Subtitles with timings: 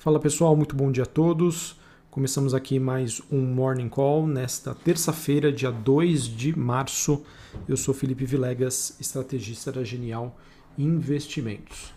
[0.00, 1.76] Fala pessoal, muito bom dia a todos.
[2.10, 7.22] Começamos aqui mais um Morning Call nesta terça-feira, dia 2 de março.
[7.68, 10.34] Eu sou Felipe Vilegas, estrategista da Genial
[10.78, 11.92] Investimentos.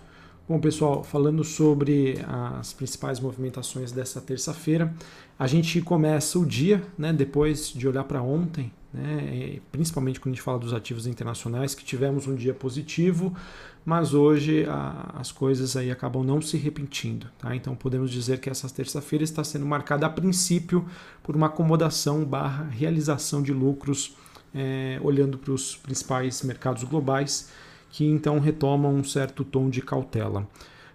[0.50, 4.94] Bom, pessoal, falando sobre as principais movimentações dessa terça-feira,
[5.40, 10.36] a gente começa o dia, né, depois de olhar para ontem, né, principalmente quando a
[10.36, 13.36] gente fala dos ativos internacionais, que tivemos um dia positivo,
[13.84, 17.28] mas hoje a, as coisas aí acabam não se repetindo.
[17.40, 17.56] Tá?
[17.56, 20.86] Então podemos dizer que essa terça-feira está sendo marcada a princípio
[21.24, 24.16] por uma acomodação barra realização de lucros,
[24.54, 27.50] é, olhando para os principais mercados globais,
[27.90, 30.48] que então retomam um certo tom de cautela.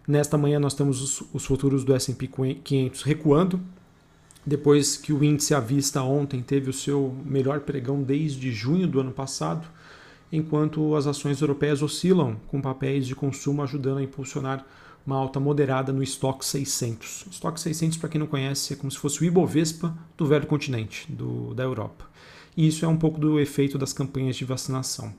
[0.06, 2.28] Nesta manhã nós temos os, os futuros do S&P
[2.65, 3.60] 500 recuando,
[4.47, 9.01] depois que o índice à vista ontem teve o seu melhor pregão desde junho do
[9.01, 9.66] ano passado,
[10.33, 14.65] enquanto as ações europeias oscilam com papéis de consumo ajudando a impulsionar
[15.06, 17.27] uma alta moderada no estoque 600.
[17.27, 20.46] O estoque 600, para quem não conhece, é como se fosse o Ibovespa do velho
[20.46, 22.05] continente, do, da Europa.
[22.55, 25.15] E isso é um pouco do efeito das campanhas de vacinação.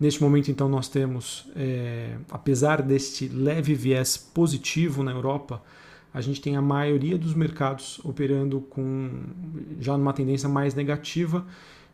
[0.00, 5.62] Neste momento, então, nós temos, é, apesar deste leve viés positivo na Europa,
[6.12, 9.10] a gente tem a maioria dos mercados operando com
[9.80, 11.46] já numa tendência mais negativa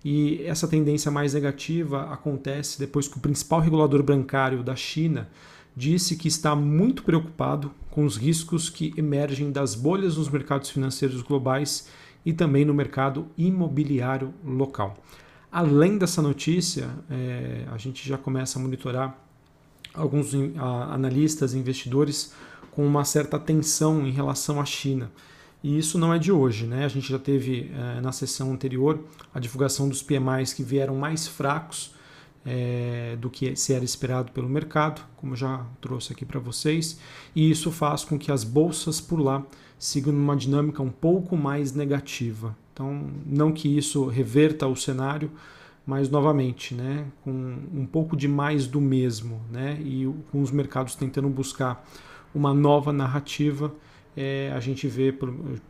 [0.05, 5.29] e essa tendência mais negativa acontece depois que o principal regulador bancário da China
[5.77, 11.23] disse que está muito preocupado com os riscos que emergem das bolhas nos mercados financeiros
[11.23, 11.89] globais
[12.25, 14.97] e também no mercado imobiliário local.
[15.51, 19.19] Além dessa notícia, é, a gente já começa a monitorar
[19.95, 20.33] alguns
[20.91, 22.35] analistas e investidores
[22.75, 25.11] com uma certa tensão em relação à China.
[25.63, 26.85] E isso não é de hoje, né?
[26.85, 29.01] A gente já teve eh, na sessão anterior
[29.33, 31.95] a divulgação dos PMIs que vieram mais fracos
[32.45, 36.99] eh, do que se era esperado pelo mercado, como eu já trouxe aqui para vocês,
[37.35, 39.43] e isso faz com que as bolsas por lá
[39.79, 42.55] sigam numa dinâmica um pouco mais negativa.
[42.73, 45.31] Então, não que isso reverta o cenário,
[45.87, 47.31] mas novamente, né, com
[47.73, 51.87] um pouco de mais do mesmo, né, e com os mercados tentando buscar
[52.35, 53.73] uma nova narrativa.
[54.17, 55.15] É, a gente vê,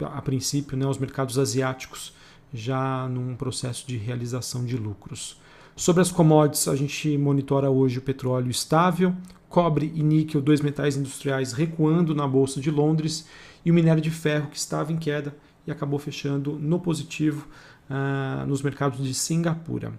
[0.00, 2.14] a princípio, né, os mercados asiáticos
[2.52, 5.41] já num processo de realização de lucros.
[5.76, 9.12] Sobre as commodities, a gente monitora hoje o petróleo estável,
[9.48, 13.26] cobre e níquel, dois metais industriais recuando na Bolsa de Londres,
[13.64, 15.34] e o minério de ferro que estava em queda
[15.66, 17.48] e acabou fechando no positivo
[17.91, 19.92] uh, nos mercados de Singapura.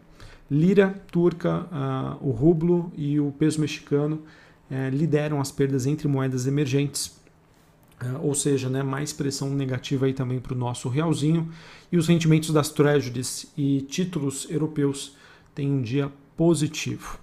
[0.49, 4.21] Lira turca, uh, o rublo e o peso mexicano
[4.69, 7.19] é, lideram as perdas entre moedas emergentes,
[7.99, 11.49] é, ou seja, né, mais pressão negativa aí também para o nosso realzinho.
[11.91, 15.15] E os rendimentos das treasuries e títulos europeus
[15.53, 17.19] têm um dia positivo.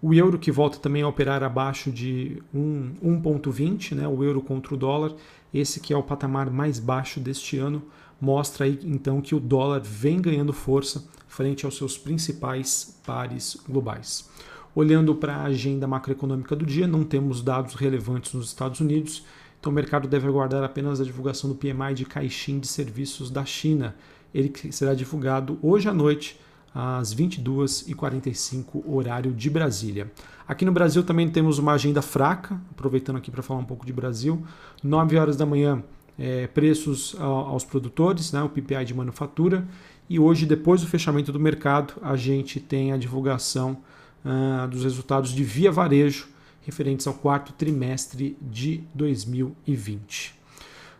[0.00, 4.76] O euro que volta também a operar abaixo de 1,20, né, o euro contra o
[4.76, 5.14] dólar,
[5.52, 7.82] esse que é o patamar mais baixo deste ano,
[8.20, 14.28] mostra aí então que o dólar vem ganhando força frente aos seus principais pares globais.
[14.74, 19.24] Olhando para a agenda macroeconômica do dia, não temos dados relevantes nos Estados Unidos,
[19.60, 23.44] então o mercado deve aguardar apenas a divulgação do PMI de Caixin de Serviços da
[23.44, 23.94] China.
[24.34, 26.40] Ele será divulgado hoje à noite,
[26.74, 30.10] às 22h45, horário de Brasília.
[30.46, 33.92] Aqui no Brasil também temos uma agenda fraca, aproveitando aqui para falar um pouco de
[33.92, 34.44] Brasil.
[34.82, 35.84] 9 horas da manhã,
[36.18, 39.64] é, preços aos produtores, né, o PPI de manufatura.
[40.10, 43.78] E hoje, depois do fechamento do mercado, a gente tem a divulgação
[44.24, 46.28] uh, dos resultados de Via Varejo
[46.62, 50.34] referentes ao quarto trimestre de 2020.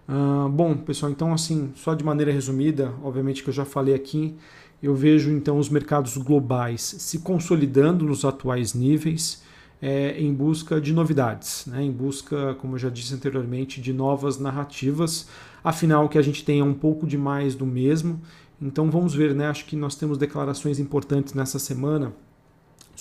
[0.06, 3.94] Uh, ah, bom, pessoal, então assim, só de maneira resumida, obviamente que eu já falei
[3.94, 4.34] aqui,
[4.82, 9.42] eu vejo então os mercados globais se consolidando nos atuais níveis
[9.80, 11.82] é, em busca de novidades, né?
[11.82, 15.28] em busca, como eu já disse anteriormente, de novas narrativas.
[15.62, 18.20] Afinal, que a gente tenha um pouco de mais do mesmo.
[18.60, 19.48] Então vamos ver, né?
[19.48, 22.12] Acho que nós temos declarações importantes nessa semana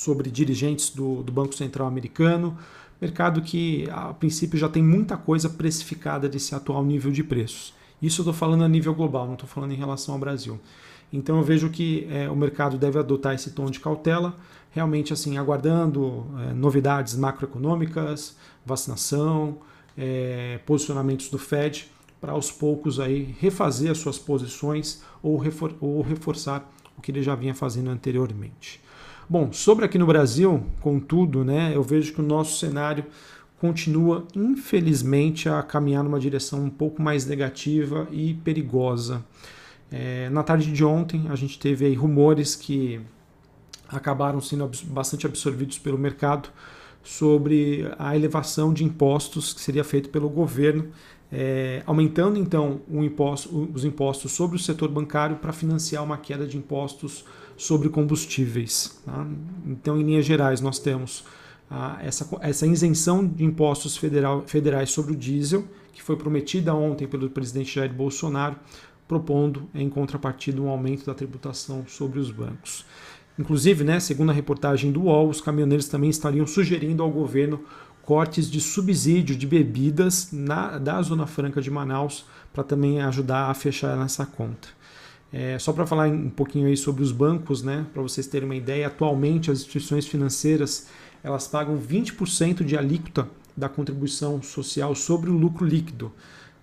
[0.03, 2.57] sobre dirigentes do, do Banco Central americano,
[2.99, 7.73] mercado que a princípio já tem muita coisa precificada desse atual nível de preços.
[8.01, 10.59] Isso eu estou falando a nível global, não estou falando em relação ao Brasil.
[11.11, 14.35] Então eu vejo que é, o mercado deve adotar esse tom de cautela,
[14.71, 18.35] realmente assim aguardando é, novidades macroeconômicas,
[18.65, 19.57] vacinação,
[19.97, 21.89] é, posicionamentos do Fed
[22.19, 27.21] para aos poucos aí refazer as suas posições ou, refor ou reforçar o que ele
[27.21, 28.82] já vinha fazendo anteriormente.
[29.29, 33.05] Bom, sobre aqui no Brasil, contudo, né, eu vejo que o nosso cenário
[33.57, 39.23] continua, infelizmente, a caminhar numa direção um pouco mais negativa e perigosa.
[39.89, 42.99] É, na tarde de ontem, a gente teve aí rumores que
[43.87, 46.49] acabaram sendo bastante absorvidos pelo mercado
[47.01, 50.89] sobre a elevação de impostos que seria feito pelo governo,
[51.35, 56.57] é, aumentando então imposto, os impostos sobre o setor bancário para financiar uma queda de
[56.57, 57.25] impostos
[57.57, 59.01] sobre combustíveis.
[59.03, 59.25] Tá?
[59.65, 61.25] Então, em linhas gerais, nós temos
[61.71, 67.07] ah, essa, essa isenção de impostos federal, federais sobre o diesel, que foi prometida ontem
[67.07, 68.55] pelo presidente Jair Bolsonaro,
[69.07, 72.85] propondo em contrapartida um aumento da tributação sobre os bancos.
[73.39, 77.59] Inclusive, né, segundo a reportagem do UOL, os caminhoneiros também estariam sugerindo ao governo
[78.03, 83.53] cortes de subsídio de bebidas na, da Zona Franca de Manaus para também ajudar a
[83.53, 84.67] fechar essa conta.
[85.31, 88.55] É, só para falar um pouquinho aí sobre os bancos, né, para vocês terem uma
[88.55, 90.87] ideia, atualmente as instituições financeiras
[91.23, 96.11] elas pagam 20% de alíquota da contribuição social sobre o lucro líquido.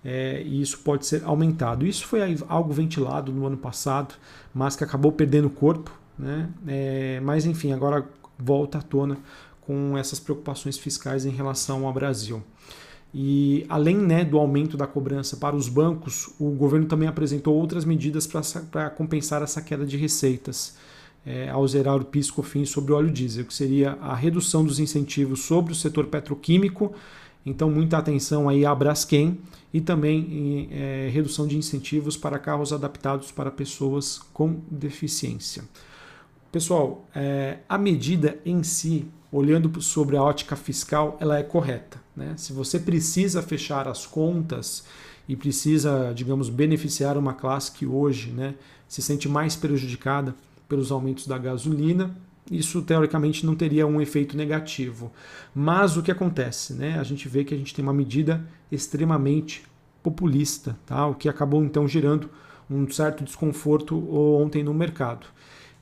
[0.03, 1.85] É, e isso pode ser aumentado.
[1.85, 4.15] Isso foi algo ventilado no ano passado,
[4.53, 5.91] mas que acabou perdendo corpo.
[6.17, 6.49] Né?
[6.67, 9.17] É, mas enfim, agora volta à tona
[9.71, 12.43] com essas preocupações fiscais em relação ao Brasil.
[13.13, 17.85] E além né, do aumento da cobrança para os bancos, o governo também apresentou outras
[17.85, 18.27] medidas
[18.69, 20.75] para compensar essa queda de receitas
[21.25, 25.41] é, ao zerar o PIS/COFINS sobre o óleo diesel, que seria a redução dos incentivos
[25.41, 26.93] sobre o setor petroquímico.
[27.45, 29.39] Então, muita atenção aí à Braskem
[29.73, 35.63] e também é, redução de incentivos para carros adaptados para pessoas com deficiência.
[36.51, 41.97] Pessoal, é, a medida em si, olhando sobre a ótica fiscal, ela é correta.
[42.13, 42.33] Né?
[42.35, 44.83] Se você precisa fechar as contas
[45.29, 48.55] e precisa, digamos, beneficiar uma classe que hoje né,
[48.85, 50.35] se sente mais prejudicada
[50.67, 52.13] pelos aumentos da gasolina,
[52.51, 55.09] isso teoricamente não teria um efeito negativo.
[55.55, 56.73] Mas o que acontece?
[56.73, 56.99] Né?
[56.99, 59.63] A gente vê que a gente tem uma medida extremamente
[60.03, 61.07] populista, tá?
[61.07, 62.29] o que acabou então gerando
[62.69, 65.27] um certo desconforto ontem no mercado.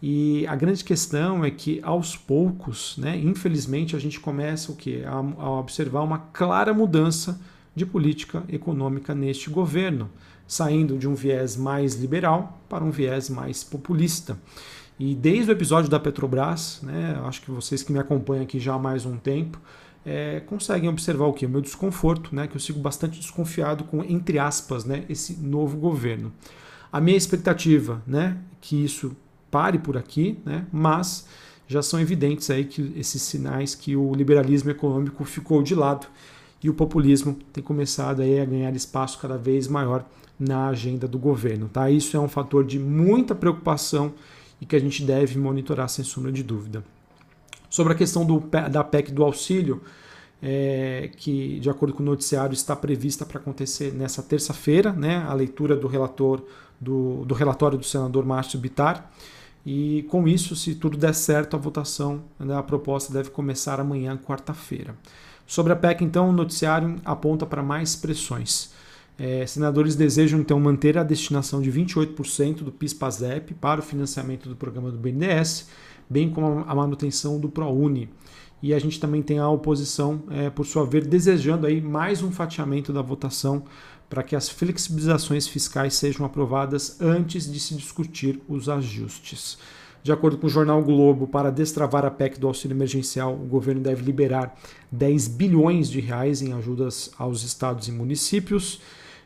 [0.02, 5.04] E a grande questão é que aos poucos, né, infelizmente, a gente começa o quê?
[5.06, 7.40] A, a observar uma clara mudança
[7.76, 10.10] de política econômica neste governo,
[10.48, 14.38] saindo de um viés mais liberal para um viés mais populista.
[14.98, 18.74] E desde o episódio da Petrobras, né, acho que vocês que me acompanham aqui já
[18.74, 19.60] há mais um tempo,
[20.06, 21.46] é, conseguem observar o que?
[21.46, 25.78] O meu desconforto, né, que eu sigo bastante desconfiado com, entre aspas, né, esse novo
[25.78, 26.32] governo.
[26.92, 29.16] A minha expectativa, né, que isso
[29.52, 30.66] pare por aqui, né?
[30.72, 31.28] mas
[31.68, 36.08] já são evidentes aí que esses sinais que o liberalismo econômico ficou de lado
[36.64, 40.06] e o populismo tem começado aí a ganhar espaço cada vez maior
[40.40, 41.70] na agenda do governo.
[41.70, 41.90] Tá?
[41.90, 44.14] Isso é um fator de muita preocupação
[44.60, 46.84] e que a gente deve monitorar sem sombra de dúvida.
[47.70, 49.82] Sobre a questão do, da PEC do auxílio,
[50.42, 55.34] é, que de acordo com o noticiário está prevista para acontecer nessa terça-feira, né, a
[55.34, 56.42] leitura do relator
[56.80, 59.12] do, do relatório do senador Márcio Bitar.
[59.66, 64.18] E com isso, se tudo der certo, a votação da né, proposta deve começar amanhã,
[64.18, 64.96] quarta-feira.
[65.46, 68.72] Sobre a PEC, então, o noticiário aponta para mais pressões.
[69.18, 74.56] É, senadores desejam então manter a destinação de 28% do PIS/PASEP para o financiamento do
[74.56, 75.68] programa do BNDES,
[76.10, 78.10] bem como a manutenção do ProUni.
[78.64, 82.32] E a gente também tem a oposição, é, por sua vez, desejando aí mais um
[82.32, 83.64] fatiamento da votação
[84.10, 89.58] para que as flexibilizações fiscais sejam aprovadas antes de se discutir os ajustes.
[90.02, 93.82] De acordo com o jornal Globo, para destravar a PEC do auxílio emergencial, o governo
[93.82, 94.58] deve liberar
[94.92, 98.82] 10 bilhões de reais em ajudas aos estados e municípios.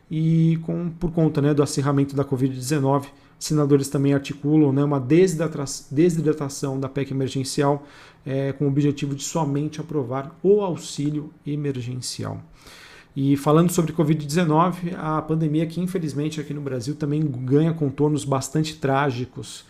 [0.09, 3.05] E com, por conta né, do acirramento da Covid-19,
[3.39, 7.85] senadores também articulam né, uma desidratação da PEC emergencial
[8.25, 12.41] é, com o objetivo de somente aprovar o auxílio emergencial.
[13.15, 18.75] E falando sobre Covid-19, a pandemia que infelizmente aqui no Brasil também ganha contornos bastante
[18.75, 19.65] trágicos,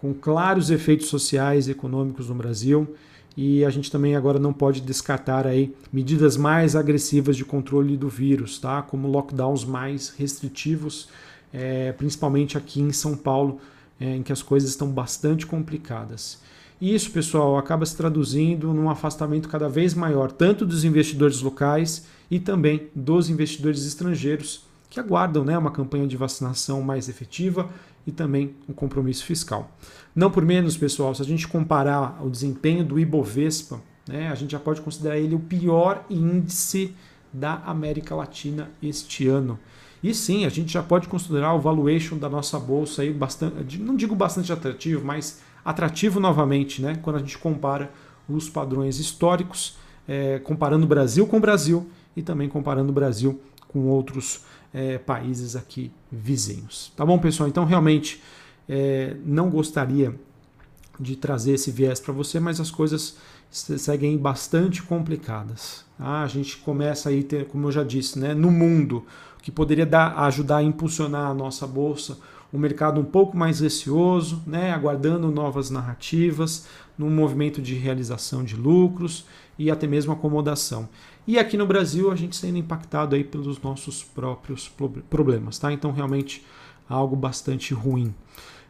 [0.00, 2.94] com claros efeitos sociais e econômicos no Brasil.
[3.36, 8.08] E a gente também agora não pode descartar aí medidas mais agressivas de controle do
[8.08, 8.80] vírus, tá?
[8.80, 11.08] como lockdowns mais restritivos,
[11.52, 13.58] é, principalmente aqui em São Paulo,
[13.98, 16.38] é, em que as coisas estão bastante complicadas.
[16.80, 22.38] Isso, pessoal, acaba se traduzindo num afastamento cada vez maior, tanto dos investidores locais e
[22.40, 27.68] também dos investidores estrangeiros que aguardam né, uma campanha de vacinação mais efetiva
[28.06, 29.76] e também um compromisso fiscal.
[30.14, 34.52] Não por menos, pessoal, se a gente comparar o desempenho do Ibovespa, né, a gente
[34.52, 36.94] já pode considerar ele o pior índice
[37.32, 39.58] da América Latina este ano.
[40.02, 43.96] E sim, a gente já pode considerar o valuation da nossa bolsa aí bastante, não
[43.96, 47.90] digo bastante atrativo, mas atrativo novamente, né, quando a gente compara
[48.28, 49.76] os padrões históricos,
[50.06, 54.98] é, comparando o Brasil com o Brasil e também comparando o Brasil com outros é,
[54.98, 56.92] países aqui vizinhos.
[56.96, 57.48] Tá bom, pessoal?
[57.48, 58.22] Então, realmente,
[58.68, 60.14] é, não gostaria
[60.98, 63.16] de trazer esse viés para você, mas as coisas
[63.50, 65.84] seguem bastante complicadas.
[65.98, 66.22] Tá?
[66.22, 69.04] A gente começa aí, ter, como eu já disse, né, no mundo,
[69.42, 72.18] que poderia dar, ajudar a impulsionar a nossa bolsa,
[72.54, 78.54] um mercado um pouco mais receoso, né, aguardando novas narrativas, num movimento de realização de
[78.54, 79.26] lucros
[79.58, 80.88] e até mesmo acomodação.
[81.26, 84.70] E aqui no Brasil a gente sendo impactado aí pelos nossos próprios
[85.10, 85.72] problemas, tá?
[85.72, 86.46] Então realmente
[86.88, 88.14] algo bastante ruim.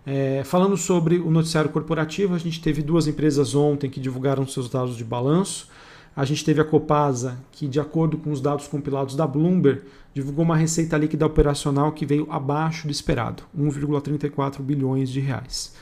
[0.07, 4.71] É, falando sobre o noticiário corporativo, a gente teve duas empresas ontem que divulgaram seus
[4.71, 5.69] dados de balanço.
[6.16, 9.83] A gente teve a Copasa, que, de acordo com os dados compilados da Bloomberg,
[10.14, 15.75] divulgou uma receita líquida operacional que veio abaixo do esperado, 1,34 bilhões de reais.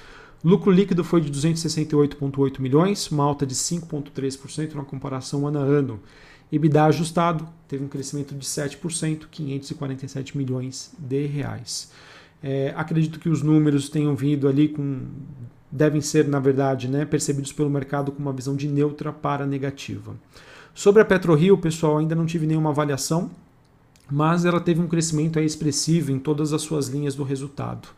[0.43, 6.01] Lucro líquido foi de 268,8 milhões, uma alta de 5,3% na comparação ano a ano.
[6.51, 11.93] EBITDA ajustado teve um crescimento de 7%, 547 milhões de reais.
[12.43, 15.07] É, acredito que os números tenham vindo ali com.
[15.73, 20.14] Devem ser, na verdade, né, percebidos pelo mercado com uma visão de neutra para negativa.
[20.75, 23.31] Sobre a PetroRio, pessoal, ainda não tive nenhuma avaliação,
[24.11, 27.88] mas ela teve um crescimento expressivo em todas as suas linhas do resultado.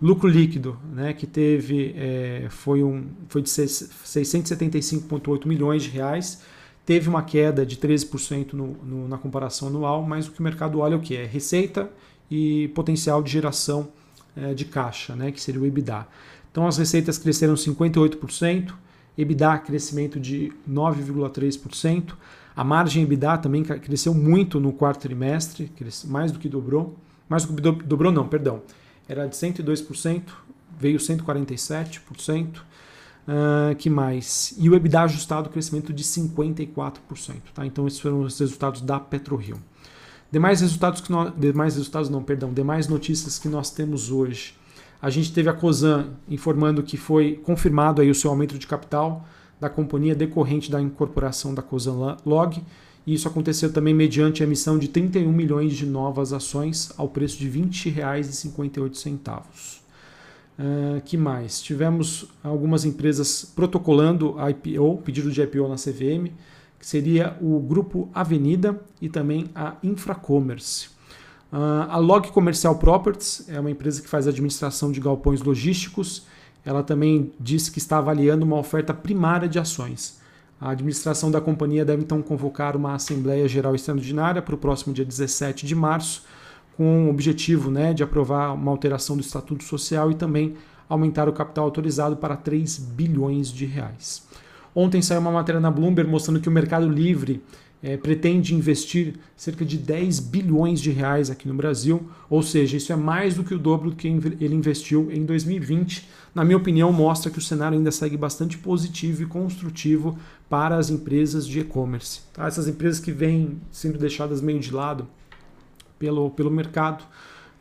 [0.00, 6.42] Lucro líquido, né, que teve é, foi, um, foi de 675,8 milhões de reais,
[6.84, 10.80] teve uma queda de 13% no, no, na comparação anual, mas o que o mercado
[10.80, 11.16] olha é o que?
[11.16, 11.90] É receita
[12.30, 13.88] e potencial de geração
[14.36, 16.06] é, de caixa, né, que seria o EBITDA.
[16.56, 18.72] Então as receitas cresceram 58%,
[19.18, 22.14] EBITDA crescimento de 9,3%,
[22.56, 25.70] a margem EBITDA também cresceu muito no quarto trimestre,
[26.06, 26.96] mais do que dobrou,
[27.28, 28.62] mais do que dobrou não, perdão,
[29.06, 30.22] era de 102%,
[30.80, 34.54] veio 147%, uh, que mais?
[34.56, 37.66] E o EBITDA ajustado crescimento de 54%, tá?
[37.66, 39.60] Então esses foram os resultados da PetroRio.
[40.32, 44.54] Demais resultados que nós, demais resultados não, perdão, demais notícias que nós temos hoje.
[45.06, 49.24] A gente teve a Cosan informando que foi confirmado aí o seu aumento de capital
[49.60, 52.60] da companhia decorrente da incorporação da Cosan Log.
[53.06, 57.38] E isso aconteceu também mediante a emissão de 31 milhões de novas ações ao preço
[57.38, 59.78] de R$ 20,58.
[60.58, 61.62] Uh, que mais?
[61.62, 66.32] Tivemos algumas empresas protocolando IPO, pedido de IPO na CVM
[66.80, 70.95] que seria o grupo Avenida e também a Infracommerce.
[71.52, 76.26] Uh, a Log Comercial Properties é uma empresa que faz administração de galpões logísticos.
[76.64, 80.20] Ela também disse que está avaliando uma oferta primária de ações.
[80.60, 85.04] A administração da companhia deve então convocar uma Assembleia Geral Extraordinária para o próximo dia
[85.04, 86.24] 17 de março,
[86.76, 90.56] com o objetivo né, de aprovar uma alteração do Estatuto Social e também
[90.88, 94.26] aumentar o capital autorizado para 3 bilhões de reais.
[94.74, 97.42] Ontem saiu uma matéria na Bloomberg mostrando que o Mercado Livre
[97.86, 102.92] é, pretende investir cerca de 10 bilhões de reais aqui no Brasil, ou seja, isso
[102.92, 106.08] é mais do que o dobro do que ele investiu em 2020.
[106.34, 110.18] Na minha opinião, mostra que o cenário ainda segue bastante positivo e construtivo
[110.50, 112.22] para as empresas de e-commerce.
[112.32, 112.48] Tá?
[112.48, 115.06] Essas empresas que vêm sendo deixadas meio de lado
[115.96, 117.04] pelo, pelo mercado.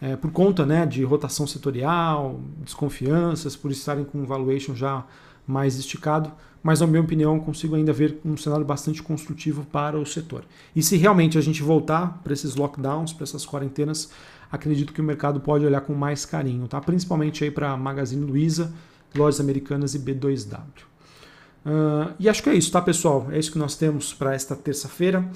[0.02, 5.06] É, por conta né, de rotação setorial, desconfianças, por estarem com um valuation já
[5.48, 6.32] mais esticado,
[6.64, 10.44] mas na minha opinião consigo ainda ver um cenário bastante construtivo para o setor.
[10.76, 14.10] E se realmente a gente voltar para esses lockdowns, para essas quarentenas,
[14.52, 16.82] acredito que o mercado pode olhar com mais carinho, tá?
[16.82, 18.74] Principalmente aí para Magazine Luiza,
[19.16, 20.60] lojas americanas e B2W.
[21.66, 23.28] Uh, e acho que é isso, tá, pessoal?
[23.32, 25.28] É isso que nós temos para esta terça-feira.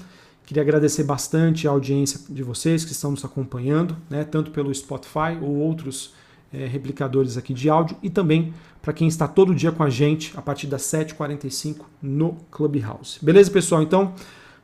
[0.44, 5.38] Queria agradecer bastante a audiência de vocês que estão nos acompanhando, né, tanto pelo Spotify
[5.40, 6.12] ou outros
[6.52, 8.52] é, replicadores aqui de áudio e também
[8.82, 13.18] para quem está todo dia com a gente a partir das 7h45 no Clubhouse.
[13.22, 13.82] Beleza, pessoal?
[13.82, 14.14] Então,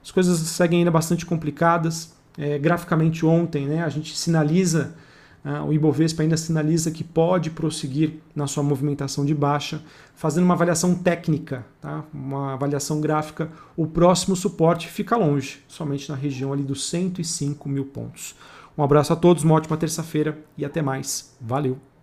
[0.02, 2.14] as coisas seguem ainda bastante complicadas.
[2.38, 4.94] É, graficamente ontem, né, a gente sinaliza,
[5.42, 9.80] uh, o Ibovespa ainda sinaliza que pode prosseguir na sua movimentação de baixa,
[10.14, 12.04] fazendo uma avaliação técnica, tá?
[12.12, 13.50] uma avaliação gráfica.
[13.75, 18.35] O próximo suporte fica longe, somente na região ali dos 105 mil pontos.
[18.76, 21.35] Um abraço a todos, uma ótima terça-feira e até mais.
[21.40, 21.95] Valeu!